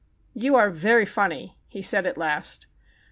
"You 0.33 0.55
are 0.55 0.71
very 0.71 1.05
funny," 1.05 1.59
he 1.67 1.83
said 1.83 2.07
at 2.07 2.17
last. 2.17 2.65